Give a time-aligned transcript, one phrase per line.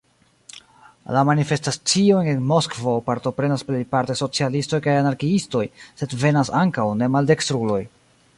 [1.17, 5.63] La manifestaciojn en Moskvo partoprenas plejparte socialistoj kaj anarkiistoj,
[6.03, 7.81] sed venas ankaŭ ne-maldekstruloj.